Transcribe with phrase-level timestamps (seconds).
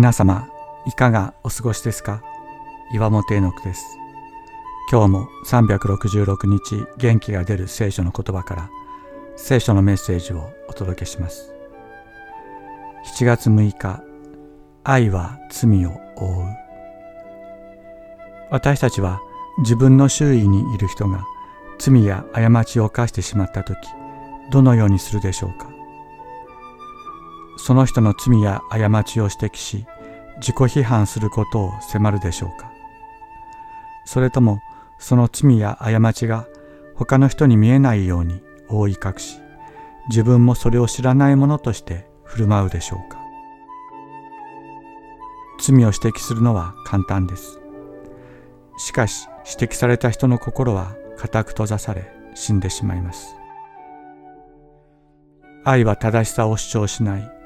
[0.00, 0.48] 皆様
[0.86, 2.22] いかがお過ごしですか？
[2.94, 3.98] 岩本恵之です。
[4.90, 8.70] 今日も366日元気が出る聖書の言葉から
[9.36, 11.52] 聖書のメッセージをお届けします。
[13.18, 14.02] 7月6日
[14.84, 16.46] 愛は罪を覆う。
[18.50, 19.20] 私たちは
[19.58, 21.26] 自分の周囲にいる人が
[21.78, 23.76] 罪や過ちを犯してしまった時
[24.50, 25.69] どのようにするでしょうか？
[27.62, 29.86] その人の罪や過ちを指摘し
[30.36, 32.72] 自己批判することを迫るでしょうか。
[34.06, 34.60] それとも
[34.98, 36.46] その罪や過ちが
[36.94, 39.40] 他の人に見えないように覆い隠し
[40.08, 43.18] 自分もそれを知らないものとして振る舞うでしょうか。
[45.60, 47.60] 罪を指摘するのは簡単です。
[48.78, 53.36] しかし指摘された人の心は固く閉ざされ死んでしまいます。
[55.62, 57.39] 愛は正しさを主張しない。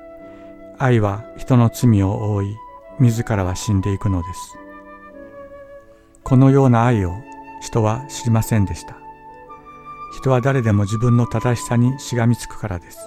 [0.78, 2.56] 愛は人の罪を覆い
[2.98, 4.58] 自らは死んでいくのです。
[6.22, 7.14] このような愛を
[7.60, 8.96] 人は知りませんでした。
[10.18, 12.98] 人は誰でも自分の正しさにしがみつくからです。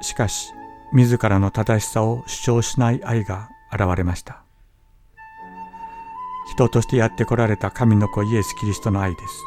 [0.00, 0.52] しかし
[0.92, 4.42] 自らの正しさを主張しない愛が現れました。
[6.50, 9.42] 人としてやってこられた神の子イエス・キリストの愛です。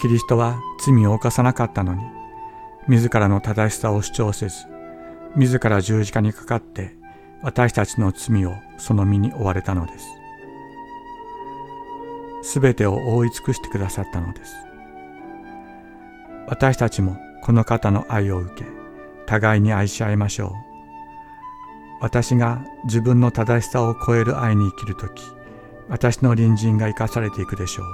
[0.00, 2.23] キリストは罪を犯さなかったのに
[2.86, 4.66] 自らの正しさを主張せず
[5.36, 6.94] 自ら十字架にかかって
[7.42, 10.06] 私たちの罪をその身に追われたのです。
[12.42, 14.54] すべてを覆い尽くしてくださったのです。
[16.46, 18.66] 私たちもこの方の愛を受け、
[19.26, 20.50] 互いに愛し合いましょう。
[22.00, 25.22] 私が自分の正しさを超える愛に生きるとき、
[25.88, 27.86] 私の隣人が生かされていくでしょう。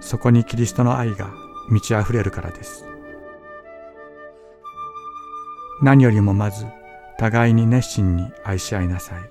[0.00, 1.32] そこにキリストの愛が
[1.68, 2.91] 満ち溢れるからです。
[5.82, 6.64] 何よりもまず
[7.18, 9.22] 互いに熱心に愛し合いなさい。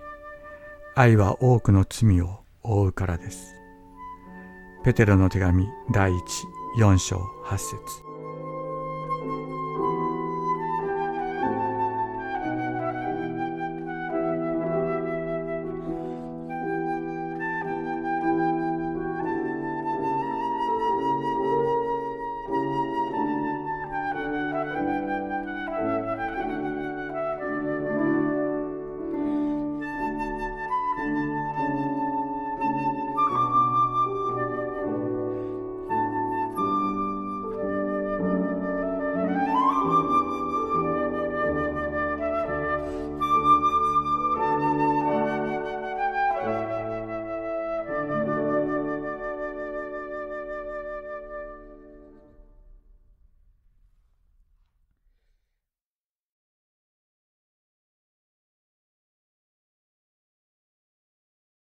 [0.95, 3.55] 愛は多くの罪を覆うからです。
[4.83, 6.11] ペテロの手紙第
[6.77, 8.10] 14章8節